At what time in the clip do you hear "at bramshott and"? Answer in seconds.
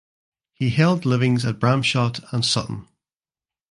1.45-2.43